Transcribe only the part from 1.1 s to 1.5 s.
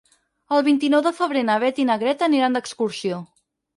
febrer